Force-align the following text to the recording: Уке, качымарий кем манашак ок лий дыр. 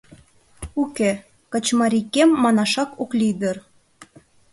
Уке, 0.81 1.11
качымарий 1.51 2.05
кем 2.13 2.29
манашак 2.43 2.89
ок 3.03 3.11
лий 3.19 3.35
дыр. 3.39 3.57